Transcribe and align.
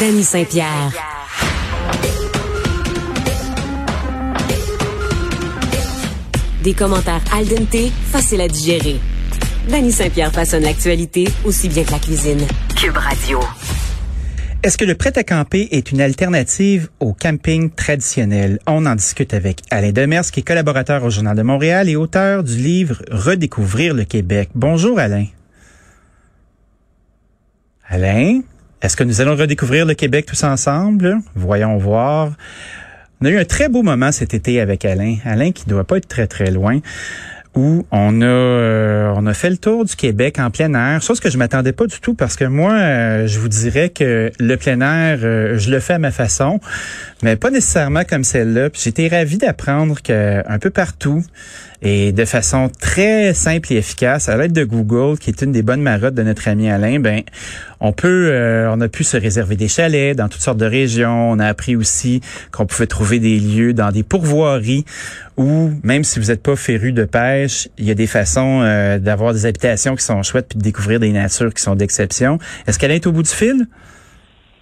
Danny 0.00 0.22
Saint-Pierre. 0.22 0.92
Des 6.62 6.72
commentaires 6.72 7.20
al 7.34 7.46
dente, 7.48 7.90
faciles 8.04 8.40
à 8.40 8.46
digérer. 8.46 9.00
Danny 9.68 9.90
Saint-Pierre 9.90 10.30
façonne 10.30 10.62
l'actualité 10.62 11.26
aussi 11.44 11.68
bien 11.68 11.82
que 11.82 11.90
la 11.90 11.98
cuisine. 11.98 12.46
Cube 12.76 12.96
Radio. 12.96 13.40
Est-ce 14.62 14.78
que 14.78 14.84
le 14.84 14.94
prêt-à-camper 14.94 15.66
est 15.72 15.90
une 15.90 16.00
alternative 16.00 16.90
au 17.00 17.12
camping 17.12 17.68
traditionnel? 17.70 18.60
On 18.68 18.86
en 18.86 18.94
discute 18.94 19.34
avec 19.34 19.62
Alain 19.70 19.90
Demers, 19.90 20.30
qui 20.30 20.40
est 20.40 20.44
collaborateur 20.44 21.02
au 21.02 21.10
Journal 21.10 21.36
de 21.36 21.42
Montréal 21.42 21.88
et 21.88 21.96
auteur 21.96 22.44
du 22.44 22.54
livre 22.56 23.02
Redécouvrir 23.10 23.94
le 23.94 24.04
Québec. 24.04 24.50
Bonjour 24.54 25.00
Alain. 25.00 25.26
Alain, 27.88 28.42
est-ce 28.80 28.96
que 28.96 29.02
nous 29.02 29.20
allons 29.20 29.34
redécouvrir 29.34 29.86
le 29.86 29.94
Québec 29.94 30.26
tous 30.26 30.44
ensemble? 30.44 31.18
Voyons 31.34 31.76
voir. 31.78 32.30
On 33.20 33.26
a 33.26 33.30
eu 33.30 33.38
un 33.38 33.44
très 33.44 33.68
beau 33.68 33.82
moment 33.82 34.12
cet 34.12 34.34
été 34.34 34.60
avec 34.60 34.84
Alain. 34.84 35.16
Alain 35.24 35.50
qui 35.50 35.64
ne 35.66 35.70
doit 35.70 35.84
pas 35.84 35.96
être 35.96 36.06
très 36.06 36.28
très 36.28 36.52
loin 36.52 36.80
où 37.58 37.84
on 37.90 38.20
a 38.20 38.24
euh, 38.24 39.12
on 39.16 39.26
a 39.26 39.34
fait 39.34 39.50
le 39.50 39.56
tour 39.56 39.84
du 39.84 39.96
Québec 39.96 40.38
en 40.38 40.50
plein 40.50 40.72
air, 40.74 41.02
chose 41.02 41.18
que 41.18 41.30
je 41.30 41.38
m'attendais 41.38 41.72
pas 41.72 41.86
du 41.86 41.98
tout 42.00 42.14
parce 42.14 42.36
que 42.36 42.44
moi 42.44 42.72
euh, 42.72 43.26
je 43.26 43.40
vous 43.40 43.48
dirais 43.48 43.88
que 43.88 44.30
le 44.38 44.56
plein 44.56 44.80
air 44.80 45.18
euh, 45.22 45.58
je 45.58 45.70
le 45.70 45.80
fais 45.80 45.94
à 45.94 45.98
ma 45.98 46.12
façon, 46.12 46.60
mais 47.22 47.36
pas 47.36 47.50
nécessairement 47.50 48.04
comme 48.04 48.22
celle-là. 48.22 48.68
J'étais 48.74 49.08
ravi 49.08 49.38
d'apprendre 49.38 50.00
que 50.02 50.42
un 50.46 50.58
peu 50.58 50.70
partout 50.70 51.24
et 51.82 52.12
de 52.12 52.24
façon 52.24 52.68
très 52.68 53.34
simple 53.34 53.72
et 53.72 53.76
efficace 53.76 54.28
à 54.28 54.36
l'aide 54.36 54.52
de 54.52 54.64
Google 54.64 55.18
qui 55.18 55.30
est 55.30 55.42
une 55.42 55.52
des 55.52 55.62
bonnes 55.62 55.82
marottes 55.82 56.14
de 56.14 56.22
notre 56.22 56.48
ami 56.48 56.70
Alain, 56.70 57.00
ben 57.00 57.22
on 57.80 57.92
peut 57.92 58.32
on 58.70 58.80
a 58.80 58.88
pu 58.88 59.04
se 59.04 59.16
réserver 59.16 59.56
des 59.56 59.68
chalets 59.68 60.16
dans 60.16 60.28
toutes 60.28 60.42
sortes 60.42 60.58
de 60.58 60.66
régions, 60.66 61.30
on 61.30 61.38
a 61.38 61.46
appris 61.46 61.76
aussi 61.76 62.20
qu'on 62.50 62.66
pouvait 62.66 62.86
trouver 62.86 63.18
des 63.20 63.38
lieux 63.38 63.72
dans 63.72 63.92
des 63.92 64.02
pourvoiries 64.02 64.84
ou 65.38 65.70
même 65.84 66.04
si 66.04 66.18
vous 66.18 66.26
n'êtes 66.26 66.42
pas 66.42 66.56
féru 66.56 66.92
de 66.92 67.04
pêche, 67.04 67.68
il 67.78 67.84
y 67.84 67.90
a 67.90 67.94
des 67.94 68.08
façons 68.08 68.60
euh, 68.62 68.98
d'avoir 68.98 69.32
des 69.32 69.46
habitations 69.46 69.94
qui 69.94 70.04
sont 70.04 70.22
chouettes 70.22 70.48
puis 70.48 70.58
de 70.58 70.64
découvrir 70.64 70.98
des 70.98 71.12
natures 71.12 71.54
qui 71.54 71.62
sont 71.62 71.76
d'exception. 71.76 72.38
Est-ce 72.66 72.78
qu'Alain 72.78 72.96
est 72.96 73.06
au 73.06 73.12
bout 73.12 73.22
du 73.22 73.30
fil? 73.30 73.66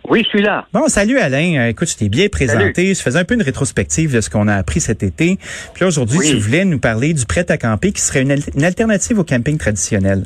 Oui, 0.08 0.22
je 0.22 0.28
suis 0.28 0.42
là. 0.42 0.66
Bon, 0.72 0.86
salut 0.86 1.18
Alain. 1.18 1.56
Euh, 1.58 1.68
écoute, 1.68 1.90
je 1.90 1.96
t'ai 1.96 2.08
bien 2.08 2.28
présenté. 2.28 2.94
Je 2.94 3.00
faisais 3.00 3.18
un 3.18 3.24
peu 3.24 3.34
une 3.34 3.42
rétrospective 3.42 4.14
de 4.14 4.20
ce 4.20 4.30
qu'on 4.30 4.46
a 4.46 4.54
appris 4.54 4.80
cet 4.80 5.02
été. 5.02 5.38
Puis 5.74 5.84
aujourd'hui, 5.84 6.20
tu 6.20 6.36
voulais 6.36 6.64
nous 6.64 6.78
parler 6.78 7.12
du 7.12 7.24
prêt 7.24 7.50
à 7.50 7.56
camper 7.56 7.90
qui 7.90 8.02
serait 8.02 8.22
une, 8.22 8.36
une 8.54 8.64
alternative 8.64 9.18
au 9.18 9.24
camping 9.24 9.58
traditionnel. 9.58 10.24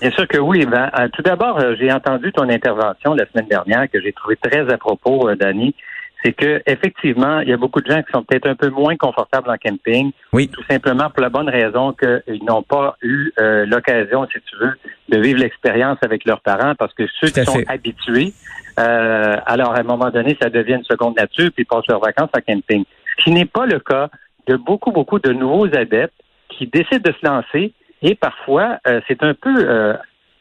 Bien 0.00 0.10
sûr 0.12 0.26
que 0.26 0.38
oui. 0.38 0.64
Ben, 0.64 0.90
euh, 0.98 1.08
tout 1.12 1.22
d'abord, 1.22 1.58
euh, 1.58 1.74
j'ai 1.78 1.92
entendu 1.92 2.32
ton 2.32 2.48
intervention 2.48 3.14
la 3.14 3.26
semaine 3.26 3.48
dernière 3.48 3.90
que 3.90 4.00
j'ai 4.00 4.12
trouvé 4.12 4.36
très 4.36 4.72
à 4.72 4.78
propos, 4.78 5.28
euh, 5.28 5.36
Dani. 5.36 5.74
C'est 6.22 6.32
que 6.32 6.62
effectivement, 6.66 7.40
il 7.40 7.48
y 7.48 7.52
a 7.52 7.56
beaucoup 7.56 7.80
de 7.80 7.90
gens 7.90 8.02
qui 8.02 8.12
sont 8.12 8.22
peut-être 8.22 8.46
un 8.46 8.54
peu 8.54 8.68
moins 8.68 8.96
confortables 8.96 9.48
en 9.50 9.56
camping. 9.56 10.12
Oui. 10.32 10.48
Tout 10.48 10.62
simplement 10.68 11.08
pour 11.10 11.22
la 11.22 11.30
bonne 11.30 11.48
raison 11.48 11.94
qu'ils 11.94 12.44
n'ont 12.44 12.62
pas 12.62 12.96
eu 13.02 13.32
euh, 13.40 13.64
l'occasion, 13.64 14.26
si 14.30 14.38
tu 14.42 14.56
veux, 14.56 14.72
de 15.08 15.18
vivre 15.18 15.40
l'expérience 15.40 15.98
avec 16.02 16.26
leurs 16.26 16.40
parents, 16.40 16.74
parce 16.74 16.92
que 16.92 17.04
ceux 17.20 17.28
qui 17.28 17.42
sont 17.44 17.62
habitués, 17.68 18.34
euh, 18.78 19.36
alors 19.46 19.74
à 19.74 19.80
un 19.80 19.82
moment 19.82 20.10
donné, 20.10 20.36
ça 20.40 20.50
devient 20.50 20.74
une 20.74 20.84
seconde 20.84 21.16
nature, 21.16 21.50
puis 21.54 21.64
ils 21.64 21.66
passent 21.66 21.88
leurs 21.88 22.00
vacances 22.00 22.30
en 22.36 22.40
camping. 22.40 22.84
Ce 23.16 23.24
qui 23.24 23.30
n'est 23.30 23.46
pas 23.46 23.64
le 23.64 23.80
cas 23.80 24.10
de 24.46 24.56
beaucoup, 24.56 24.92
beaucoup 24.92 25.18
de 25.18 25.32
nouveaux 25.32 25.74
adeptes 25.74 26.14
qui 26.50 26.66
décident 26.66 27.02
de 27.02 27.14
se 27.18 27.26
lancer 27.26 27.72
et 28.02 28.14
parfois, 28.14 28.78
euh, 28.86 29.00
c'est 29.08 29.22
un 29.22 29.34
peu, 29.34 29.54
euh, 29.58 29.94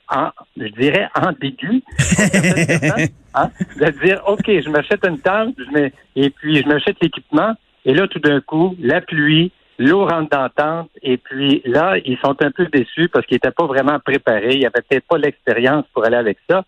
en- 0.09 0.31
je 0.57 0.67
dirais, 0.69 1.09
ambigu 1.15 1.83
hein, 3.35 3.49
de 3.79 3.89
dire, 4.03 4.21
OK, 4.27 4.45
je 4.47 4.69
m'achète 4.69 5.05
une 5.05 5.19
tente 5.19 5.55
je 5.57 5.71
mets, 5.71 5.93
et 6.15 6.29
puis 6.29 6.61
je 6.61 6.67
m'achète 6.67 6.97
l'équipement 7.01 7.53
et 7.85 7.93
là, 7.93 8.07
tout 8.07 8.19
d'un 8.19 8.41
coup, 8.41 8.75
la 8.79 9.01
pluie, 9.01 9.51
l'eau 9.77 10.05
rentre 10.05 10.29
dans 10.29 10.41
la 10.43 10.49
tente 10.49 10.89
et 11.01 11.17
puis 11.17 11.61
là, 11.65 11.95
ils 12.03 12.17
sont 12.23 12.35
un 12.43 12.51
peu 12.51 12.65
déçus 12.65 13.09
parce 13.09 13.25
qu'ils 13.25 13.35
n'étaient 13.35 13.51
pas 13.51 13.65
vraiment 13.65 13.99
préparés, 13.99 14.55
ils 14.55 14.61
n'avaient 14.63 14.83
peut-être 14.87 15.07
pas 15.07 15.17
l'expérience 15.17 15.85
pour 15.93 16.05
aller 16.05 16.17
avec 16.17 16.37
ça. 16.49 16.63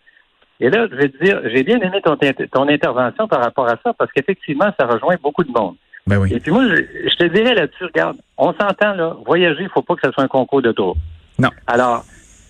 Et 0.60 0.70
là, 0.70 0.86
je 0.90 0.94
vais 0.96 1.08
te 1.08 1.22
dire, 1.24 1.40
j'ai 1.52 1.64
bien 1.64 1.80
aimé 1.80 2.00
ton, 2.04 2.16
ton 2.52 2.68
intervention 2.68 3.26
par 3.26 3.42
rapport 3.42 3.66
à 3.68 3.76
ça 3.84 3.92
parce 3.98 4.12
qu'effectivement, 4.12 4.72
ça 4.78 4.86
rejoint 4.86 5.16
beaucoup 5.20 5.42
de 5.42 5.50
monde. 5.50 5.74
Ben 6.06 6.18
oui. 6.18 6.32
Et 6.32 6.40
puis 6.40 6.50
moi, 6.50 6.64
je, 6.66 6.76
je 7.08 7.16
te 7.16 7.24
dirais 7.24 7.54
là-dessus, 7.54 7.84
regarde, 7.84 8.16
on 8.36 8.52
s'entend 8.54 8.94
là, 8.94 9.16
voyager, 9.24 9.62
il 9.62 9.68
faut 9.68 9.82
pas 9.82 9.94
que 9.94 10.00
ce 10.04 10.10
soit 10.12 10.24
un 10.24 10.28
concours 10.28 10.62
de 10.62 10.72
tour. 10.72 10.96
Non. 11.38 11.50
Alors, 11.66 12.04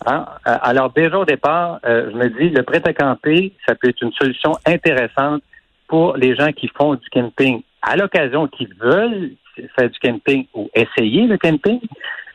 hein, 0.06 0.26
euh, 0.46 0.56
alors 0.62 0.90
déjà 0.92 1.18
au 1.18 1.24
départ, 1.24 1.78
euh, 1.84 2.10
je 2.10 2.16
me 2.16 2.28
dis, 2.30 2.48
le 2.48 2.62
prêt 2.62 2.80
à 2.84 2.92
camper, 2.94 3.52
ça 3.66 3.74
peut 3.74 3.88
être 3.90 4.02
une 4.02 4.12
solution 4.12 4.52
intéressante 4.66 5.42
pour 5.86 6.16
les 6.16 6.34
gens 6.34 6.52
qui 6.52 6.68
font 6.68 6.94
du 6.94 7.08
camping 7.10 7.62
à 7.82 7.96
l'occasion, 7.96 8.46
qui 8.46 8.66
veulent 8.80 9.32
faire 9.76 9.90
du 9.90 9.98
camping 9.98 10.46
ou 10.54 10.70
essayer 10.74 11.26
le 11.26 11.36
camping. 11.36 11.80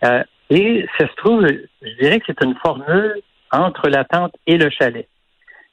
Euh, 0.05 0.23
et 0.51 0.85
ça 0.97 1.07
se 1.07 1.15
trouve, 1.15 1.47
je 1.47 1.97
dirais 1.99 2.19
que 2.19 2.25
c'est 2.27 2.43
une 2.43 2.55
formule 2.55 3.15
entre 3.51 3.89
la 3.89 4.03
tente 4.03 4.35
et 4.45 4.57
le 4.57 4.69
chalet. 4.69 5.07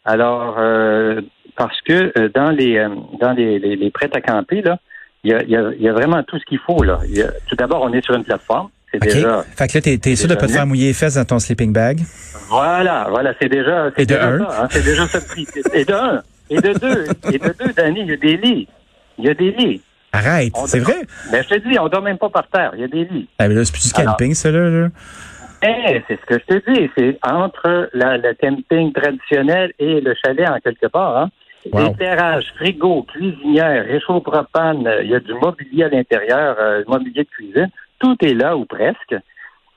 Alors, 0.06 0.56
euh, 0.59 1.21
parce 1.56 1.81
que 1.82 2.28
dans 2.28 2.50
les 2.50 2.84
dans 3.21 3.32
les, 3.32 3.59
les, 3.59 3.76
les 3.76 3.91
prêts 3.91 4.11
à 4.15 4.21
camper, 4.21 4.62
là, 4.62 4.78
il 5.24 5.30
y 5.30 5.34
a, 5.34 5.42
il 5.42 5.50
y, 5.50 5.56
a, 5.56 5.70
il 5.76 5.82
y 5.82 5.88
a 5.88 5.92
vraiment 5.92 6.22
tout 6.22 6.38
ce 6.38 6.44
qu'il 6.44 6.58
faut. 6.58 6.82
Là. 6.82 7.00
Il 7.08 7.16
y 7.16 7.22
a- 7.22 7.32
tout 7.48 7.56
d'abord, 7.56 7.82
on 7.82 7.92
est 7.92 8.04
sur 8.04 8.14
une 8.14 8.24
plateforme. 8.24 8.68
C'est 8.92 8.98
OK. 8.98 9.12
déjà. 9.14 9.42
Fait 9.56 9.66
que 9.68 9.78
là, 9.78 9.80
t'es, 9.82 9.98
t'es 9.98 10.14
sûr 10.16 10.28
de 10.28 10.34
pas 10.36 10.46
te 10.46 10.52
faire 10.52 10.66
mouiller 10.66 10.88
les 10.88 10.92
fesses 10.92 11.14
dans 11.14 11.24
ton 11.24 11.38
sleeping 11.40 11.72
bag? 11.72 12.00
Voilà, 12.48 13.06
voilà, 13.10 13.32
c'est 13.40 13.48
déjà. 13.48 13.90
C'est 13.96 14.02
Et 14.02 14.06
de 14.06 14.14
déjà 14.14 14.28
un? 14.28 14.38
ça. 14.38 14.62
hein, 14.62 14.68
c'est 14.70 14.84
déjà 14.84 15.06
ça. 15.08 15.18
Et 15.72 15.84
de 15.84 15.92
un. 15.94 16.22
Et 16.50 16.56
de 16.60 16.72
deux. 16.78 17.04
Et 17.32 17.38
de 17.38 17.54
deux, 17.58 17.72
Danny, 17.76 18.00
il 18.02 18.06
y 18.08 18.12
a 18.12 18.16
des 18.16 18.36
lits. 18.36 18.68
Il 19.18 19.24
y 19.24 19.30
a 19.30 19.34
des 19.34 19.50
lits. 19.52 19.80
Arrête, 20.12 20.52
On 20.54 20.66
c'est 20.66 20.78
dort- 20.78 20.90
vrai? 20.90 21.00
Mais 21.32 21.42
je 21.42 21.48
te 21.48 21.68
dis, 21.68 21.76
on 21.78 21.88
dort 21.88 22.02
même 22.02 22.18
pas 22.18 22.28
par 22.28 22.46
terre. 22.48 22.70
Il 22.74 22.82
y 22.82 22.84
a 22.84 22.88
des 22.88 23.04
lits. 23.04 23.28
Ah, 23.38 23.48
mais 23.48 23.54
là, 23.54 23.64
c'est 23.64 23.72
plus 23.72 23.92
du 23.92 23.92
camping, 23.92 24.34
ça, 24.34 24.50
là. 24.52 24.68
là. 24.70 24.88
Eh, 25.66 26.02
c'est 26.06 26.20
ce 26.20 26.26
que 26.26 26.38
je 26.38 26.54
te 26.56 26.70
dis. 26.70 26.90
C'est 26.96 27.18
entre 27.22 27.88
la, 27.94 28.18
le 28.18 28.34
camping 28.40 28.92
traditionnel 28.92 29.72
et 29.78 30.00
le 30.00 30.14
chalet, 30.22 30.48
en 30.48 30.60
quelque 30.60 30.86
part. 30.86 31.16
Hein. 31.16 31.30
Wow. 31.72 31.94
Frigo, 32.56 33.02
cuisinière, 33.04 33.84
réchaud 33.86 34.20
propane, 34.20 34.86
euh, 34.86 35.02
il 35.02 35.10
y 35.10 35.14
a 35.14 35.20
du 35.20 35.32
mobilier 35.34 35.84
à 35.84 35.88
l'intérieur, 35.88 36.56
euh, 36.58 36.82
du 36.84 36.91
mobilier 36.91 37.25
de 37.25 37.28
cuisine. 37.28 37.70
Tout 37.98 38.16
est 38.22 38.34
là, 38.34 38.56
ou 38.56 38.64
presque. 38.64 39.14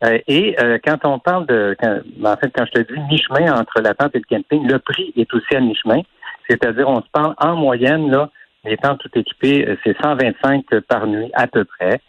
Euh, 0.04 0.20
et 0.28 0.56
euh, 0.62 0.78
quand 0.84 0.98
on 1.06 1.18
parle 1.20 1.48
de, 1.48 1.76
quand, 1.80 2.00
en 2.24 2.36
fait, 2.38 2.52
quand 2.56 2.66
je 2.66 2.82
te 2.82 2.94
dis 2.94 3.00
mi-chemin 3.10 3.54
entre 3.60 3.82
la 3.82 3.94
tente 3.94 4.16
et 4.16 4.20
le 4.20 4.26
camping, 4.38 4.68
le 4.70 4.80
prix 4.80 5.14
est 5.16 5.34
aussi 5.34 5.56
à 5.56 5.60
mi-chemin. 5.60 6.02
C'est-à-dire, 6.50 6.88
on 6.90 7.02
se 7.02 7.10
parle 7.12 7.34
en 7.40 7.56
moyenne, 7.56 8.12
là, 8.12 8.30
les 8.66 8.78
tentes 8.78 9.00
tout 9.00 9.10
équipées, 9.20 9.68
euh, 9.68 9.76
c'est 9.84 9.96
125 10.02 10.66
par 10.88 11.08
nuit 11.08 11.32
à 11.34 11.48
peu 11.48 11.64
près. 11.64 12.00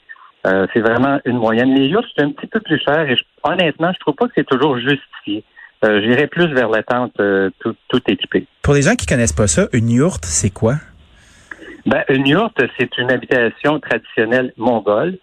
Euh, 0.46 0.66
c'est 0.72 0.80
vraiment 0.80 1.18
une 1.24 1.38
moyenne. 1.38 1.74
Les 1.74 1.86
yachts, 1.88 2.06
c'est 2.16 2.24
un 2.24 2.30
petit 2.30 2.46
peu 2.46 2.60
plus 2.60 2.78
cher 2.80 3.08
et 3.08 3.16
je- 3.16 3.24
honnêtement, 3.42 3.92
je 3.92 3.98
trouve 4.00 4.14
pas 4.14 4.26
que 4.26 4.32
c'est 4.36 4.46
toujours 4.46 4.76
justifié. 4.78 5.44
Euh, 5.84 6.00
J'irais 6.02 6.26
plus 6.26 6.52
vers 6.52 6.68
la 6.68 6.82
tente 6.82 7.18
euh, 7.20 7.50
tout, 7.60 7.74
tout 7.88 8.00
équipée. 8.08 8.46
Pour 8.62 8.74
les 8.74 8.82
gens 8.82 8.94
qui 8.94 9.06
connaissent 9.06 9.32
pas 9.32 9.46
ça, 9.46 9.68
une 9.72 9.90
yourte, 9.90 10.24
c'est 10.24 10.50
quoi? 10.50 10.74
Ben, 11.86 12.04
une 12.08 12.26
yourte, 12.26 12.60
c'est 12.78 12.98
une 12.98 13.10
habitation 13.10 13.78
traditionnelle 13.80 14.52
mongole. 14.56 15.18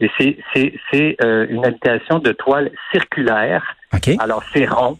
Et 0.00 0.10
c'est, 0.18 0.38
c'est, 0.52 0.74
c'est 0.90 1.16
euh, 1.22 1.46
une 1.48 1.64
habitation 1.64 2.18
de 2.18 2.32
toile 2.32 2.70
circulaire. 2.92 3.62
OK? 3.94 4.10
Alors, 4.18 4.42
c'est 4.52 4.66
rond. 4.66 4.98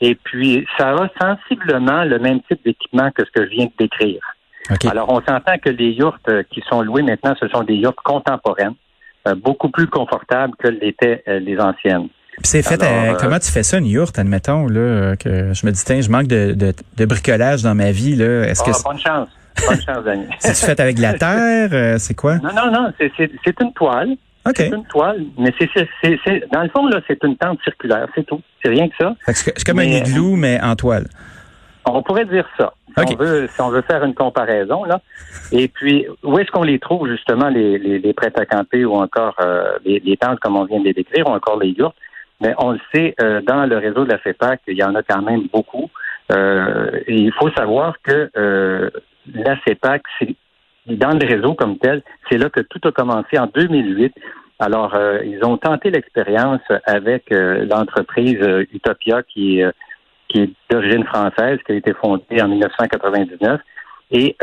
Et 0.00 0.14
puis, 0.14 0.66
ça 0.76 0.90
a 0.90 1.08
sensiblement 1.20 2.04
le 2.04 2.18
même 2.18 2.40
type 2.42 2.60
d'équipement 2.64 3.10
que 3.12 3.24
ce 3.24 3.30
que 3.30 3.44
je 3.46 3.50
viens 3.50 3.66
de 3.66 3.72
décrire. 3.78 4.20
OK. 4.70 4.86
Alors, 4.86 5.10
on 5.10 5.20
s'entend 5.22 5.56
que 5.58 5.70
les 5.70 5.92
yourtes 5.92 6.28
euh, 6.28 6.42
qui 6.50 6.62
sont 6.68 6.82
louées 6.82 7.02
maintenant, 7.02 7.34
ce 7.40 7.48
sont 7.48 7.62
des 7.62 7.76
yourtes 7.76 8.00
contemporaines, 8.04 8.74
euh, 9.28 9.34
beaucoup 9.34 9.70
plus 9.70 9.86
confortables 9.86 10.54
que 10.56 10.68
l'étaient 10.68 11.22
les 11.26 11.58
anciennes. 11.58 12.08
Puis 12.42 12.48
c'est 12.48 12.62
fait, 12.62 12.82
Alors, 12.82 12.94
euh, 12.94 13.12
euh, 13.14 13.16
comment 13.20 13.38
tu 13.38 13.50
fais 13.50 13.62
ça, 13.62 13.78
une 13.78 13.86
yourte, 13.86 14.18
admettons, 14.18 14.66
là, 14.66 15.14
que 15.16 15.52
je 15.52 15.66
me 15.66 15.72
dis, 15.72 15.84
tiens, 15.84 16.00
je 16.00 16.08
manque 16.10 16.26
de, 16.26 16.52
de, 16.52 16.72
de 16.96 17.04
bricolage 17.04 17.62
dans 17.62 17.74
ma 17.74 17.90
vie, 17.92 18.16
là. 18.16 18.44
Est-ce 18.48 18.62
que 18.62 18.70
Ah, 18.70 18.78
bonne 18.84 18.98
chance. 18.98 19.28
Bonne 19.68 19.80
chance, 19.82 20.04
Daniel. 20.04 20.28
c'est 20.38 20.54
fait 20.66 20.80
avec 20.80 20.96
de 20.96 21.02
la 21.02 21.14
terre? 21.14 21.68
euh, 21.72 21.96
c'est 21.98 22.14
quoi? 22.14 22.36
non, 22.38 22.50
non, 22.54 22.70
non, 22.72 22.92
c'est, 22.98 23.12
c'est, 23.16 23.30
c'est 23.44 23.60
une 23.60 23.72
toile. 23.74 24.10
OK. 24.48 24.54
C'est 24.56 24.68
une 24.68 24.86
toile, 24.86 25.22
mais 25.36 25.52
c'est, 25.58 25.68
c'est, 25.74 25.86
c'est, 26.02 26.18
c'est- 26.24 26.44
dans 26.50 26.62
le 26.62 26.70
fond, 26.70 26.86
là, 26.86 27.00
c'est 27.06 27.22
une 27.24 27.36
tente 27.36 27.58
circulaire, 27.62 28.06
c'est 28.14 28.24
tout. 28.24 28.40
C'est 28.62 28.70
rien 28.70 28.88
que 28.88 28.94
ça. 28.98 29.14
Fait 29.26 29.32
que 29.34 29.38
c'est 29.38 29.64
comme 29.64 29.80
un 29.80 29.84
Mais- 29.84 29.98
igloo, 29.98 30.34
mais 30.36 30.58
en 30.62 30.74
toile. 30.76 31.08
On 31.84 32.02
pourrait 32.02 32.24
dire 32.24 32.46
ça. 32.56 32.72
Si, 32.96 33.04
on 33.14 33.16
veut, 33.16 33.48
si 33.54 33.60
on 33.60 33.68
veut 33.70 33.82
faire 33.82 34.02
une 34.04 34.14
comparaison, 34.14 34.84
là. 34.84 35.00
Et 35.52 35.68
puis, 35.68 36.06
où 36.24 36.38
est-ce 36.38 36.50
qu'on 36.50 36.62
les 36.62 36.78
trouve, 36.78 37.06
justement, 37.08 37.48
les, 37.48 37.78
les, 37.78 37.98
les 37.98 38.12
prêts 38.14 38.32
à 38.34 38.46
camper 38.46 38.84
ou 38.84 38.94
encore 38.94 39.34
euh, 39.42 39.62
les, 39.84 40.00
les 40.04 40.16
tentes, 40.16 40.40
comme 40.40 40.56
on 40.56 40.64
vient 40.64 40.78
de 40.80 40.84
les 40.84 40.92
décrire, 40.94 41.26
ou 41.28 41.30
encore 41.32 41.58
les 41.58 41.68
yurts? 41.70 41.94
Mais 42.40 42.54
on 42.58 42.72
le 42.72 42.80
sait, 42.92 43.14
euh, 43.20 43.40
dans 43.42 43.66
le 43.66 43.76
réseau 43.76 44.04
de 44.04 44.10
la 44.10 44.18
FEPAC, 44.18 44.60
il 44.66 44.76
y 44.76 44.82
en 44.82 44.94
a 44.94 45.02
quand 45.02 45.22
même 45.22 45.48
beaucoup. 45.52 45.90
Euh, 46.32 46.90
et 47.06 47.14
il 47.14 47.32
faut 47.32 47.50
savoir 47.50 47.96
que 48.02 48.30
euh, 48.36 48.90
la 49.34 49.56
CEPAC, 49.64 50.02
c'est 50.18 50.34
dans 50.86 51.10
le 51.10 51.26
réseau 51.26 51.54
comme 51.54 51.78
tel, 51.78 52.02
c'est 52.28 52.38
là 52.38 52.48
que 52.48 52.60
tout 52.60 52.80
a 52.84 52.92
commencé 52.92 53.38
en 53.38 53.46
2008. 53.46 54.14
Alors, 54.58 54.94
euh, 54.94 55.20
ils 55.24 55.42
ont 55.44 55.56
tenté 55.56 55.90
l'expérience 55.90 56.60
avec 56.84 57.32
euh, 57.32 57.64
l'entreprise 57.64 58.38
euh, 58.42 58.66
Utopia 58.72 59.22
qui, 59.22 59.62
qui 60.28 60.42
est 60.42 60.50
d'origine 60.70 61.04
française, 61.04 61.58
qui 61.64 61.72
a 61.72 61.74
été 61.76 61.94
fondée 61.94 62.42
en 62.42 62.48
1999. 62.48 63.60
Et 64.12 64.36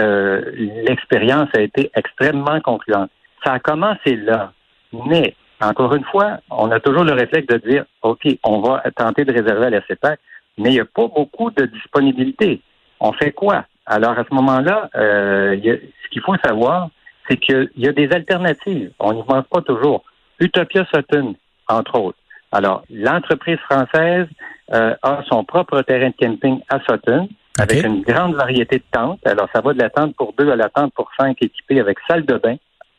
l'expérience 0.87 1.49
a 1.53 1.59
été 1.59 1.91
extrêmement 1.93 2.61
concluante. 2.61 3.11
Ça 3.43 3.51
a 3.51 3.59
commencé 3.59 4.15
là. 4.15 4.53
Mais, 4.93 5.35
encore 5.61 5.93
une 5.95 6.03
fois, 6.05 6.37
on 6.49 6.69
a 6.71 6.79
toujours 6.79 7.03
le 7.03 7.13
réflexe 7.13 7.47
de 7.47 7.57
dire, 7.57 7.85
OK, 8.03 8.27
on 8.43 8.59
va 8.61 8.83
tenter 8.95 9.25
de 9.25 9.33
réserver 9.33 9.67
à 9.67 9.69
la 9.71 9.81
CEPAC, 9.87 10.19
mais 10.57 10.69
il 10.69 10.73
n'y 10.73 10.79
a 10.79 10.85
pas 10.85 11.07
beaucoup 11.07 11.51
de 11.51 11.65
disponibilité. 11.65 12.61
On 12.99 13.11
fait 13.13 13.31
quoi? 13.31 13.65
Alors, 13.85 14.17
à 14.17 14.23
ce 14.29 14.33
moment-là, 14.33 14.89
euh, 14.95 15.55
il 15.57 15.65
y 15.65 15.71
a- 15.71 15.75
ce 15.75 16.09
qu'il 16.11 16.21
faut 16.21 16.35
savoir, 16.43 16.89
c'est 17.29 17.37
qu'il 17.37 17.69
y 17.77 17.87
a 17.87 17.91
des 17.91 18.09
alternatives. 18.11 18.91
On 18.99 19.13
n'y 19.13 19.23
pense 19.23 19.45
pas 19.47 19.61
toujours. 19.61 20.03
Utopia 20.39 20.85
Sutton, 20.93 21.35
entre 21.67 21.99
autres. 21.99 22.17
Alors, 22.51 22.83
l'entreprise 22.89 23.59
française 23.59 24.27
euh, 24.73 24.93
a 25.01 25.23
son 25.29 25.43
propre 25.45 25.81
terrain 25.81 26.09
de 26.09 26.15
camping 26.19 26.59
à 26.69 26.79
Sutton, 26.81 27.29
avec 27.59 27.83
une 27.83 28.01
grande 28.01 28.35
variété 28.35 28.77
de 28.79 28.83
tentes. 28.91 29.25
Alors, 29.25 29.47
ça 29.53 29.61
va 29.61 29.73
de 29.73 29.79
la 29.79 29.89
tente 29.89 30.15
pour 30.15 30.33
deux 30.37 30.51
à 30.51 30.55
la 30.55 30.69
tente 30.69 30.93
pour 30.93 31.09
cinq 31.17 31.41
équipée 31.41 31.79
avec 31.79 31.97
salle 32.07 32.25
de 32.25 32.35
bain. 32.35 32.55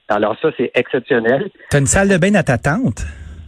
Alors, 0.09 0.37
ça, 0.41 0.49
c'est 0.57 0.71
exceptionnel. 0.75 1.51
T'as 1.71 1.79
une 1.79 1.87
salle 1.87 2.09
de 2.09 2.17
bain 2.17 2.35
à 2.35 2.43
ta 2.43 2.59
tente? 2.59 3.05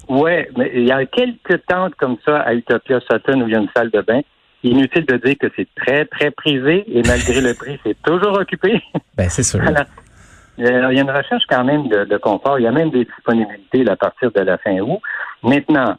Ouais, 0.09 0.49
mais 0.57 0.71
il 0.75 0.87
y 0.87 0.93
a 0.93 1.07
quelques 1.07 1.65
tentes 1.67 1.95
comme 1.95 2.17
ça 2.25 2.41
à 2.41 2.53
Utopia 2.53 3.01
Sutton 3.01 3.43
où 3.43 3.49
il 3.49 3.53
y 3.53 3.57
a 3.57 3.61
une 3.61 3.71
salle 3.75 3.91
de 3.91 4.01
bain. 4.01 4.21
Inutile 4.63 5.07
de 5.07 5.17
dire 5.17 5.37
que 5.41 5.47
c'est 5.57 5.69
très, 5.75 6.05
très 6.05 6.31
privé 6.31 6.85
et 6.87 7.03
malgré 7.07 7.41
le 7.41 7.55
prix, 7.55 7.81
c'est 7.85 7.97
toujours 8.03 8.39
occupé. 8.39 8.83
Ben, 9.17 9.29
c'est 9.29 9.43
sûr. 9.43 9.61
Alors, 9.61 10.93
il 10.93 10.97
y 10.97 10.99
a 10.99 11.03
une 11.03 11.11
recherche 11.11 11.45
quand 11.49 11.65
même 11.65 11.89
de, 11.89 12.05
de 12.05 12.17
confort. 12.19 12.59
Il 12.59 12.63
y 12.63 12.67
a 12.67 12.73
même 12.73 12.91
des 12.91 13.05
disponibilités 13.05 13.89
à 13.89 13.97
partir 13.97 14.31
de 14.31 14.41
la 14.41 14.59
fin 14.59 14.79
août. 14.81 15.01
Maintenant, 15.43 15.97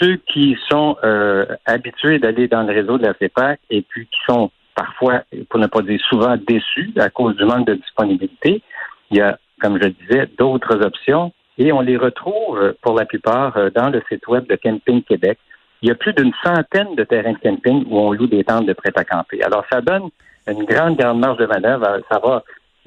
ceux 0.00 0.16
qui 0.32 0.56
sont 0.68 0.96
euh, 1.04 1.46
habitués 1.66 2.18
d'aller 2.18 2.48
dans 2.48 2.62
le 2.62 2.72
réseau 2.72 2.98
de 2.98 3.06
la 3.06 3.14
CEPAC 3.14 3.60
et 3.70 3.82
puis 3.82 4.06
qui 4.06 4.18
sont 4.26 4.50
parfois, 4.74 5.22
pour 5.48 5.60
ne 5.60 5.66
pas 5.66 5.82
dire 5.82 6.00
souvent, 6.08 6.36
déçus 6.36 6.92
à 6.98 7.10
cause 7.10 7.36
du 7.36 7.44
manque 7.44 7.66
de 7.66 7.74
disponibilité, 7.74 8.62
il 9.10 9.18
y 9.18 9.20
a, 9.20 9.38
comme 9.60 9.78
je 9.80 9.88
disais, 9.88 10.26
d'autres 10.38 10.84
options 10.84 11.32
et 11.58 11.72
on 11.72 11.80
les 11.80 11.96
retrouve 11.96 12.58
euh, 12.58 12.72
pour 12.82 12.98
la 12.98 13.04
plupart 13.04 13.56
euh, 13.56 13.70
dans 13.70 13.90
le 13.90 14.02
site 14.08 14.26
web 14.26 14.46
de 14.48 14.56
Camping 14.56 15.02
Québec. 15.02 15.38
Il 15.82 15.88
y 15.88 15.92
a 15.92 15.94
plus 15.94 16.12
d'une 16.12 16.32
centaine 16.44 16.94
de 16.94 17.04
terrains 17.04 17.32
de 17.32 17.38
camping 17.38 17.84
où 17.88 17.98
on 17.98 18.12
loue 18.12 18.26
des 18.26 18.44
tentes 18.44 18.66
de 18.66 18.72
prêt 18.72 18.92
à 18.96 19.04
camper. 19.04 19.42
Alors, 19.42 19.64
ça 19.70 19.80
donne 19.80 20.10
une 20.46 20.64
grande, 20.64 20.96
grande 20.96 21.20
marge 21.20 21.38
de 21.38 21.46
manœuvre. 21.46 22.00
Ça 22.10 22.18
va 22.18 22.42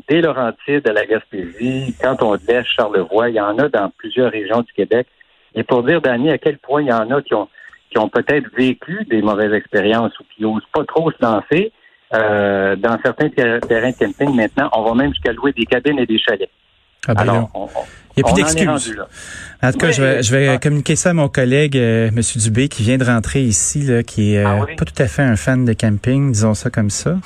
des 0.07 0.21
Laurentides 0.21 0.87
à 0.87 0.93
la 0.93 1.05
Gaspésie, 1.05 1.95
quand 2.01 2.21
on 2.21 2.33
laisse 2.47 2.65
Charlevoix, 2.65 3.29
il 3.29 3.35
y 3.35 3.41
en 3.41 3.57
a 3.57 3.69
dans 3.69 3.91
plusieurs 3.97 4.31
régions 4.31 4.61
du 4.61 4.73
Québec. 4.73 5.07
Et 5.55 5.63
pour 5.63 5.83
dire, 5.83 6.01
Dani, 6.01 6.31
à 6.31 6.37
quel 6.37 6.57
point 6.57 6.81
il 6.81 6.87
y 6.87 6.93
en 6.93 7.09
a 7.11 7.21
qui 7.21 7.33
ont, 7.35 7.47
qui 7.89 7.99
ont 7.99 8.09
peut-être 8.09 8.47
vécu 8.55 9.05
des 9.05 9.21
mauvaises 9.21 9.53
expériences 9.53 10.19
ou 10.19 10.23
qui 10.35 10.41
n'osent 10.41 10.67
pas 10.73 10.83
trop 10.83 11.11
se 11.11 11.17
lancer, 11.21 11.71
euh, 12.13 12.75
dans 12.75 12.97
certains 13.03 13.29
ter- 13.29 13.59
terrains 13.61 13.91
de 13.91 13.97
camping 13.97 14.35
maintenant, 14.35 14.69
on 14.73 14.83
va 14.83 14.93
même 14.95 15.13
jusqu'à 15.13 15.31
louer 15.33 15.51
des 15.51 15.65
cabines 15.65 15.99
et 15.99 16.05
des 16.05 16.19
chalets. 16.19 16.49
Ah, 17.07 17.13
ben, 17.13 17.21
Alors, 17.21 17.35
là. 17.35 17.47
on, 17.53 17.63
on- 17.63 17.69
Il 18.15 18.23
n'y 18.23 18.29
a 18.29 18.33
plus 18.33 18.43
d'excuses. 18.43 18.95
En 19.63 19.71
tout 19.71 19.77
cas, 19.79 19.87
Oui, 19.87 19.93
je 19.93 20.01
vais, 20.03 20.21
je 20.23 20.35
vais 20.35 20.47
ah. 20.49 20.57
communiquer 20.57 20.95
ça 20.95 21.09
à 21.11 21.13
mon 21.13 21.29
collègue, 21.29 21.75
euh, 21.77 22.09
M. 22.09 22.21
Dubé, 22.35 22.67
qui 22.69 22.83
vient 22.83 22.97
de 22.97 23.03
rentrer 23.05 23.41
ici, 23.41 23.81
là, 23.81 24.03
qui 24.03 24.35
est 24.35 24.37
euh, 24.39 24.47
Ah 24.47 24.65
oui? 24.67 24.75
pas 24.75 24.85
tout 24.85 25.01
à 25.01 25.07
fait 25.07 25.23
un 25.23 25.35
fan 25.35 25.65
de 25.65 25.73
camping, 25.73 26.31
disons 26.31 26.53
ça 26.53 26.69
comme 26.69 26.89
ça. 26.91 27.17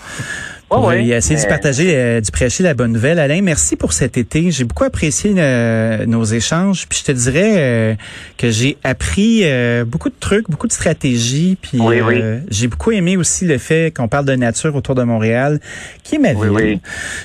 Ouais, 0.69 0.75
Pour 0.77 0.85
ouais, 0.87 1.05
y 1.05 1.13
essayer 1.13 1.41
de 1.41 1.47
partager, 1.47 1.95
euh, 1.95 2.19
d'y 2.19 2.29
prêcher 2.29 2.61
la 2.61 2.73
bonne 2.73 2.91
nouvelle. 2.91 3.19
Alain, 3.19 3.41
merci 3.41 3.77
pour 3.77 3.93
cet 3.93 4.17
été. 4.17 4.51
J'ai 4.51 4.65
beaucoup 4.65 4.83
apprécié 4.83 5.33
euh, 5.37 6.05
nos 6.05 6.25
échanges. 6.25 6.87
Puis 6.89 6.99
je 6.99 7.05
te 7.05 7.11
dirais 7.13 7.53
euh, 7.55 7.95
que 8.37 8.49
j'ai 8.51 8.77
appris 8.83 9.43
euh, 9.45 9.85
beaucoup 9.85 10.09
de 10.09 10.15
trucs, 10.19 10.49
beaucoup 10.49 10.67
de 10.67 10.73
stratégies. 10.73 11.57
Puis 11.61 11.79
Oui, 11.79 12.01
oui. 12.01 12.19
euh, 12.21 12.39
j'ai 12.49 12.67
beaucoup 12.67 12.91
aimé 12.91 13.15
aussi 13.15 13.45
le 13.45 13.57
fait 13.59 13.93
qu'on 13.95 14.09
parle 14.09 14.25
de 14.25 14.35
nature 14.35 14.75
autour 14.75 14.93
de 14.95 15.03
Montréal, 15.03 15.61
qui 16.03 16.15
est 16.15 16.19
ma 16.19 16.33
Oui, 16.33 16.47
ville. 16.49 16.51
oui. 16.51 16.81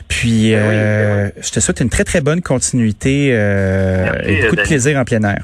Puis 0.06 0.30
oui, 0.50 0.54
euh, 0.54 1.28
je 1.40 1.50
te 1.50 1.58
souhaite 1.58 1.80
une 1.80 1.90
très 1.90 2.04
très 2.04 2.20
bonne 2.20 2.42
continuité 2.42 3.30
euh, 3.32 4.04
Merci, 4.04 4.30
et 4.30 4.42
beaucoup 4.42 4.56
de 4.56 4.62
plaisir 4.62 4.96
en 5.00 5.04
plein 5.04 5.22
air. 5.24 5.42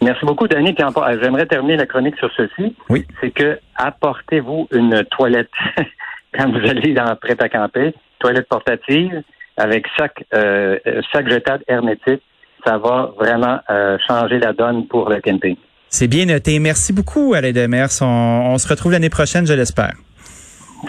Merci 0.00 0.24
beaucoup, 0.24 0.44
en- 0.46 1.20
j'aimerais 1.20 1.46
terminer 1.46 1.76
la 1.76 1.86
chronique 1.86 2.16
sur 2.18 2.30
ceci. 2.36 2.76
Oui. 2.88 3.04
C'est 3.20 3.32
que 3.32 3.58
apportez-vous 3.74 4.68
une 4.70 5.04
toilette? 5.10 5.50
quand 6.34 6.50
vous 6.50 6.68
allez 6.68 6.94
dans 6.94 7.14
prêt 7.16 7.36
à 7.38 7.48
camper, 7.48 7.94
toilette 8.18 8.48
portative 8.48 9.22
avec 9.56 9.86
sac, 9.98 10.24
euh, 10.34 10.78
sac 11.12 11.28
jetable 11.28 11.64
hermétique. 11.68 12.22
Ça 12.64 12.78
va 12.78 13.12
vraiment 13.18 13.58
euh, 13.70 13.96
changer 14.06 14.38
la 14.38 14.52
donne 14.52 14.86
pour 14.86 15.08
le 15.08 15.20
camping. 15.20 15.56
C'est 15.88 16.08
bien 16.08 16.26
noté. 16.26 16.58
Merci 16.58 16.92
beaucoup, 16.92 17.34
Alain 17.34 17.52
Demers. 17.52 17.88
On, 18.00 18.52
on 18.52 18.58
se 18.58 18.68
retrouve 18.68 18.92
l'année 18.92 19.10
prochaine, 19.10 19.46
je 19.46 19.54
l'espère. 19.54 19.94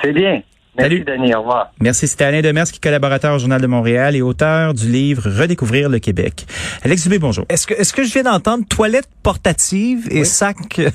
C'est 0.01 0.11
bien. 0.11 0.41
Merci, 0.77 1.03
Salut. 1.03 1.03
Denis. 1.19 1.35
Au 1.35 1.39
revoir. 1.39 1.71
Merci. 1.81 2.07
C'était 2.07 2.23
Alain 2.23 2.41
Demers, 2.41 2.65
qui 2.65 2.77
est 2.77 2.83
collaborateur 2.83 3.35
au 3.35 3.39
Journal 3.39 3.59
de 3.61 3.67
Montréal 3.67 4.15
et 4.15 4.21
auteur 4.21 4.73
du 4.73 4.87
livre 4.89 5.23
Redécouvrir 5.29 5.89
le 5.89 5.99
Québec. 5.99 6.45
Alex 6.83 7.03
Dubé, 7.03 7.19
bonjour. 7.19 7.45
Est-ce 7.49 7.67
que, 7.67 7.73
est-ce 7.73 7.93
que 7.93 8.03
je 8.03 8.13
viens 8.13 8.23
d'entendre 8.23 8.63
toilette 8.69 9.09
portative 9.23 10.07
et 10.11 10.23
sac? 10.23 10.55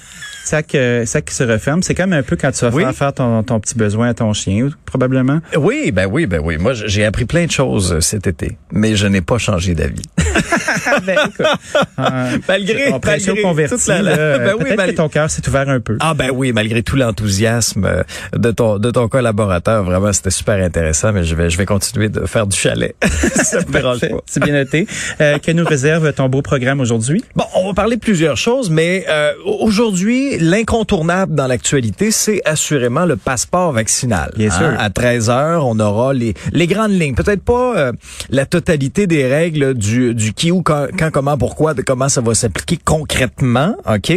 Sac, 0.46 0.76
euh, 0.76 1.04
sac 1.06 1.24
qui 1.24 1.34
se 1.34 1.42
referme. 1.42 1.82
C'est 1.82 1.96
comme 1.96 2.12
un 2.12 2.22
peu 2.22 2.36
quand 2.36 2.52
tu 2.52 2.64
vas 2.64 2.70
Oui. 2.70 2.84
faire, 2.84 2.94
faire 2.94 3.12
ton, 3.12 3.42
ton 3.42 3.58
petit 3.58 3.74
besoin 3.74 4.10
à 4.10 4.14
ton 4.14 4.32
chien, 4.32 4.68
probablement? 4.84 5.40
Oui, 5.58 5.90
ben 5.90 6.06
oui, 6.08 6.26
ben 6.26 6.40
oui. 6.40 6.56
Moi, 6.56 6.72
j'ai 6.72 7.04
appris 7.04 7.24
plein 7.24 7.46
de 7.46 7.50
choses 7.50 7.94
euh, 7.94 8.00
cet 8.00 8.28
été, 8.28 8.56
mais 8.70 8.94
je 8.94 9.08
n'ai 9.08 9.22
pas 9.22 9.38
changé 9.38 9.74
d'avis. 9.74 10.04
ben, 11.04 11.16
écoute, 11.26 11.46
euh, 11.98 12.38
Malgré- 12.46 12.92
on 12.92 13.00
prêche 13.00 13.26
au 13.26 13.34
malgré 13.42 13.68
toute 13.68 13.84
la- 13.88 14.38
Ben 14.38 14.52
oui, 14.56 14.64
peut-être 14.66 14.76
mal- 14.76 14.90
que 14.92 14.96
ton 14.98 15.08
cœur 15.08 15.28
s'est 15.32 15.48
ouvert 15.48 15.68
un 15.68 15.80
peu. 15.80 15.96
Ah 15.98 16.14
ben 16.14 16.30
oui, 16.32 16.52
malgré 16.52 16.84
tout 16.84 16.94
l'enthousiasme 16.94 17.84
euh, 17.84 18.02
de 18.36 18.52
ton 18.52 18.78
de 18.78 18.90
ton 18.92 19.08
collaborateur, 19.08 19.65
vraiment 19.82 20.12
c'était 20.12 20.30
super 20.30 20.62
intéressant, 20.64 21.12
mais 21.12 21.24
je 21.24 21.34
vais 21.34 21.50
je 21.50 21.58
vais 21.58 21.66
continuer 21.66 22.08
de 22.08 22.26
faire 22.26 22.46
du 22.46 22.56
chalet. 22.56 22.94
Ça 23.34 23.58
me 23.60 23.72
dérange 23.72 24.00
Parfait. 24.00 24.14
pas. 24.14 24.20
C'est 24.26 24.42
bien 24.42 24.54
noté. 24.54 24.86
Euh, 25.20 25.38
que 25.38 25.50
nous 25.52 25.64
réserve 25.64 26.12
ton 26.12 26.28
beau 26.28 26.42
programme 26.42 26.80
aujourd'hui? 26.80 27.24
Bon, 27.34 27.44
on 27.54 27.66
va 27.68 27.74
parler 27.74 27.96
de 27.96 28.00
plusieurs 28.00 28.36
choses, 28.36 28.70
mais 28.70 29.04
euh, 29.08 29.32
aujourd'hui, 29.44 30.38
l'incontournable 30.38 31.34
dans 31.34 31.46
l'actualité, 31.46 32.10
c'est 32.10 32.40
assurément 32.44 33.04
le 33.06 33.16
passeport 33.16 33.72
vaccinal. 33.72 34.32
Bien 34.36 34.50
sûr. 34.50 34.72
À 34.78 34.90
13 34.90 35.30
heures, 35.30 35.66
on 35.66 35.78
aura 35.80 36.12
les, 36.12 36.34
les 36.52 36.66
grandes 36.66 36.92
lignes. 36.92 37.14
Peut-être 37.14 37.42
pas 37.42 37.76
euh, 37.76 37.92
la 38.30 38.46
totalité 38.46 39.06
des 39.06 39.26
règles 39.26 39.74
du, 39.74 40.14
du 40.14 40.32
qui, 40.32 40.50
où, 40.50 40.62
quand, 40.62 40.86
quand, 40.98 41.10
comment, 41.10 41.36
pourquoi, 41.38 41.74
de 41.74 41.82
comment 41.82 42.08
ça 42.08 42.20
va 42.20 42.34
s'appliquer 42.34 42.78
concrètement, 42.84 43.76
OK? 43.86 44.12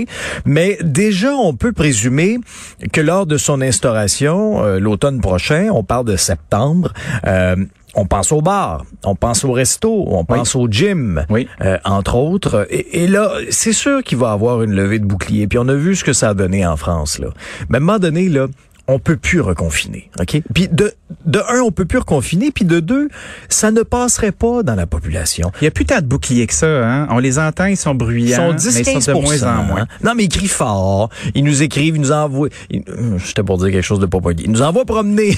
Mais 0.45 0.77
déjà, 0.81 1.33
on 1.33 1.53
peut 1.53 1.71
présumer 1.71 2.37
que 2.91 3.01
lors 3.01 3.25
de 3.25 3.37
son 3.37 3.61
instauration, 3.61 4.63
euh, 4.63 4.79
l'automne 4.79 5.21
prochain, 5.21 5.38
on 5.71 5.83
parle 5.83 6.05
de 6.05 6.15
septembre, 6.15 6.93
euh, 7.25 7.55
on 7.95 8.05
pense 8.05 8.31
au 8.31 8.41
bar, 8.41 8.83
on 9.03 9.15
pense 9.15 9.43
au 9.43 9.51
resto, 9.51 10.05
on 10.07 10.23
pense 10.23 10.55
au 10.55 10.67
gym, 10.67 11.25
Oui. 11.29 11.47
euh, 11.61 11.77
entre 11.85 12.15
autres. 12.15 12.67
Et, 12.69 13.03
et 13.03 13.07
là, 13.07 13.31
c'est 13.49 13.73
sûr 13.73 14.03
qu'il 14.03 14.17
va 14.19 14.29
y 14.29 14.33
avoir 14.33 14.61
une 14.61 14.73
levée 14.73 14.99
de 14.99 15.05
bouclier. 15.05 15.47
Puis 15.47 15.57
on 15.57 15.67
a 15.67 15.73
vu 15.73 15.95
ce 15.95 16.03
que 16.03 16.13
ça 16.13 16.29
a 16.29 16.33
donné 16.33 16.65
en 16.65 16.77
France. 16.77 17.17
Là. 17.19 17.27
Mais 17.69 17.77
à 17.77 17.81
un 17.81 17.83
moment 17.83 17.99
donné, 17.99 18.29
là, 18.29 18.47
on 18.89 18.99
peut 18.99 19.17
plus 19.17 19.39
reconfiner. 19.41 20.09
OK? 20.19 20.41
Puis 20.53 20.67
de, 20.71 20.91
de 21.25 21.39
un, 21.49 21.61
on 21.61 21.71
peut 21.71 21.85
plus 21.85 21.99
reconfiner. 21.99 22.51
Puis 22.51 22.65
de 22.65 22.79
deux, 22.79 23.07
ça 23.47 23.71
ne 23.71 23.81
passerait 23.83 24.31
pas 24.31 24.63
dans 24.63 24.75
la 24.75 24.85
population. 24.87 25.51
Il 25.61 25.63
n'y 25.63 25.67
a 25.67 25.71
plus 25.71 25.85
tant 25.85 25.99
de 26.01 26.05
boucliers 26.05 26.47
que 26.47 26.53
ça. 26.53 26.67
Hein? 26.87 27.07
On 27.11 27.19
les 27.19 27.39
entend, 27.39 27.65
ils 27.65 27.77
sont 27.77 27.91
Ils 27.93 27.97
bruyants, 27.97 28.35
sont 28.37 28.49
mais 28.49 28.55
10 28.55 28.79
ils 28.79 29.01
sont 29.01 29.11
de 29.13 29.17
moins 29.21 29.43
en 29.43 29.63
moins. 29.63 29.81
hein? 29.81 29.87
Non, 30.03 30.13
mais 30.15 30.23
ils 30.25 30.29
crient 30.29 30.47
fort. 30.47 31.09
Ils 31.35 31.43
nous 31.43 31.61
écrivent, 31.63 31.95
ils 31.95 32.01
nous 32.01 32.11
envoient. 32.11 32.49
ils- 32.69 32.83
euh, 32.89 33.17
J'étais 33.25 33.43
pour 33.43 33.57
dire 33.59 33.71
quelque 33.71 33.81
chose 33.85 33.99
de 33.99 34.05
pas 34.05 34.19
poli. 34.19 34.43
Ils 34.43 34.51
nous 34.51 34.61
envoient 34.61 34.85
promener. 34.85 35.31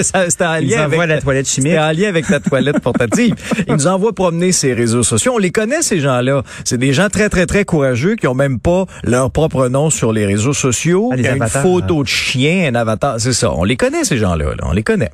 C'était 0.00 0.44
en 0.44 0.54
Ils 0.56 0.68
lien 0.70 0.86
envoient 0.86 1.04
avec 1.04 1.08
la 1.16 1.20
toilette 1.20 1.48
chimique. 1.48 1.74
En 1.76 1.90
lien 1.92 2.08
avec 2.08 2.28
la 2.28 2.40
toilette 2.40 2.80
portative. 2.80 3.34
Ils 3.68 3.74
nous 3.74 3.86
envoient 3.86 4.12
promener 4.14 4.52
ces 4.52 4.72
réseaux 4.72 5.02
sociaux. 5.02 5.32
On 5.34 5.38
les 5.38 5.50
connaît, 5.50 5.82
ces 5.82 6.00
gens-là. 6.00 6.42
C'est 6.64 6.78
des 6.78 6.92
gens 6.92 7.08
très, 7.08 7.28
très, 7.28 7.46
très 7.46 7.64
courageux 7.64 8.16
qui 8.16 8.26
ont 8.26 8.34
même 8.34 8.58
pas 8.58 8.86
leur 9.04 9.30
propre 9.30 9.68
nom 9.68 9.90
sur 9.90 10.12
les 10.12 10.26
réseaux 10.26 10.52
sociaux. 10.52 11.10
Ah, 11.12 11.16
les 11.16 11.22
Il 11.22 11.26
y 11.26 11.28
a 11.28 11.36
une 11.36 11.46
photo 11.48 12.02
de 12.02 12.08
chien, 12.22 12.68
un 12.72 12.74
avatar. 12.74 13.20
C'est 13.20 13.32
ça. 13.32 13.52
On 13.52 13.64
les 13.64 13.76
connaît, 13.76 14.04
ces 14.04 14.16
gens-là. 14.16 14.54
là. 14.54 14.64
On 14.64 14.72
les 14.72 14.82
connaît. 14.82 15.12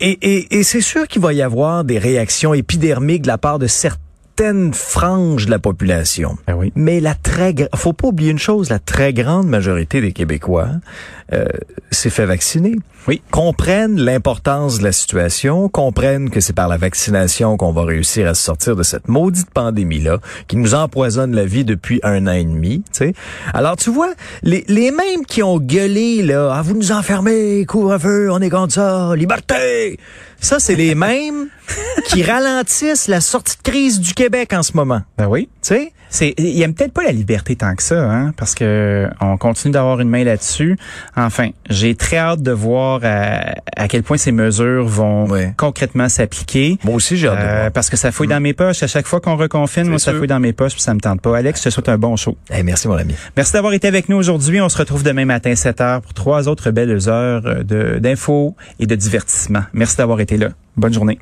Et, 0.00 0.58
et 0.58 0.62
c'est 0.62 0.80
sûr 0.80 1.08
qu'il 1.08 1.22
va 1.22 1.32
y 1.32 1.42
avoir 1.42 1.84
des 1.84 1.98
réactions 1.98 2.52
épidermiques 2.54 3.22
de 3.22 3.28
la 3.28 3.38
part 3.38 3.58
de 3.58 3.66
certains 3.66 4.00
certaine 4.36 4.74
frange 4.74 5.46
de 5.46 5.50
la 5.50 5.58
population. 5.58 6.36
Ben 6.46 6.54
oui. 6.54 6.70
Mais 6.74 7.00
la 7.00 7.14
très, 7.14 7.54
faut 7.74 7.94
pas 7.94 8.08
oublier 8.08 8.30
une 8.30 8.38
chose, 8.38 8.68
la 8.68 8.78
très 8.78 9.14
grande 9.14 9.46
majorité 9.46 10.02
des 10.02 10.12
Québécois 10.12 10.68
euh, 11.32 11.46
s'est 11.90 12.10
fait 12.10 12.26
vacciner. 12.26 12.76
Oui. 13.08 13.22
Comprennent 13.30 13.98
l'importance 13.98 14.78
de 14.78 14.84
la 14.84 14.92
situation, 14.92 15.70
comprennent 15.70 16.28
que 16.28 16.40
c'est 16.40 16.52
par 16.52 16.68
la 16.68 16.76
vaccination 16.76 17.56
qu'on 17.56 17.72
va 17.72 17.84
réussir 17.84 18.28
à 18.28 18.34
se 18.34 18.42
sortir 18.42 18.76
de 18.76 18.82
cette 18.82 19.08
maudite 19.08 19.50
pandémie-là 19.50 20.18
qui 20.48 20.56
nous 20.56 20.74
empoisonne 20.74 21.34
la 21.34 21.46
vie 21.46 21.64
depuis 21.64 22.00
un 22.02 22.26
an 22.26 22.32
et 22.32 22.44
demi. 22.44 22.82
Tu 22.92 22.98
sais. 22.98 23.12
Alors 23.54 23.76
tu 23.76 23.90
vois, 23.90 24.12
les, 24.42 24.64
les 24.68 24.90
mêmes 24.90 25.24
qui 25.26 25.42
ont 25.42 25.58
gueulé 25.58 26.22
là, 26.22 26.52
ah, 26.52 26.62
vous 26.62 26.74
nous 26.74 26.92
enfermez, 26.92 27.64
couvre-feu, 27.64 28.28
on 28.30 28.40
est 28.40 28.50
contre 28.50 28.74
ça, 28.74 29.16
liberté. 29.16 29.98
Ça, 30.40 30.58
c'est 30.58 30.76
les 30.76 30.94
mêmes 30.94 31.48
qui 32.08 32.22
ralentissent 32.22 33.08
la 33.08 33.20
sortie 33.20 33.56
de 33.56 33.62
crise 33.62 34.00
du 34.00 34.14
Québec 34.14 34.52
en 34.52 34.62
ce 34.62 34.72
moment. 34.74 35.02
Ben 35.18 35.26
oui. 35.26 35.48
Tu 35.62 35.68
sais? 35.68 35.92
C'est, 36.08 36.34
il 36.38 36.60
aime 36.62 36.72
peut-être 36.74 36.92
pas 36.92 37.02
la 37.02 37.12
liberté 37.12 37.56
tant 37.56 37.74
que 37.74 37.82
ça, 37.82 38.08
hein, 38.10 38.32
parce 38.36 38.54
que 38.54 39.08
on 39.20 39.36
continue 39.36 39.72
d'avoir 39.72 40.00
une 40.00 40.08
main 40.08 40.24
là-dessus. 40.24 40.78
Enfin, 41.16 41.50
j'ai 41.68 41.94
très 41.94 42.16
hâte 42.18 42.42
de 42.42 42.52
voir 42.52 43.00
à, 43.02 43.54
à 43.76 43.88
quel 43.88 44.02
point 44.02 44.16
ces 44.16 44.32
mesures 44.32 44.86
vont 44.86 45.26
concrètement 45.56 46.08
s'appliquer. 46.08 46.78
Moi 46.84 46.94
aussi, 46.94 47.16
j'ai 47.16 47.28
hâte 47.28 47.38
de 47.38 47.44
Euh, 47.44 47.58
voir. 47.60 47.72
parce 47.72 47.90
que 47.90 47.96
ça 47.96 48.12
fouille 48.12 48.28
dans 48.28 48.40
mes 48.40 48.52
poches. 48.52 48.82
À 48.82 48.86
chaque 48.86 49.06
fois 49.06 49.20
qu'on 49.20 49.36
reconfine, 49.36 49.84
moi, 49.88 49.98
ça 49.98 50.12
fouille 50.14 50.26
dans 50.28 50.40
mes 50.40 50.52
poches, 50.52 50.72
puis 50.72 50.80
ça 50.82 50.94
me 50.94 51.00
tente 51.00 51.20
pas. 51.20 51.36
Alex, 51.36 51.60
je 51.60 51.64
te 51.64 51.70
souhaite 51.70 51.88
un 51.88 51.98
bon 51.98 52.16
show. 52.16 52.36
Hey, 52.50 52.62
merci, 52.62 52.88
mon 52.88 52.94
ami. 52.94 53.14
Merci 53.36 53.52
d'avoir 53.52 53.72
été 53.72 53.88
avec 53.88 54.08
nous 54.08 54.16
aujourd'hui. 54.16 54.60
On 54.60 54.68
se 54.68 54.78
retrouve 54.78 55.02
demain 55.02 55.24
matin 55.24 55.54
7 55.54 55.80
heures 55.80 56.02
pour 56.02 56.14
trois 56.14 56.48
autres 56.48 56.70
belles 56.70 57.08
heures 57.08 57.42
euh, 57.46 57.62
de, 57.62 57.98
d'infos 57.98 58.54
et 58.78 58.86
de 58.86 58.94
divertissement. 58.94 59.62
Merci 59.72 59.96
d'avoir 59.96 60.20
été 60.20 60.36
là. 60.36 60.48
Bonne 60.76 60.92
journée. 60.92 61.18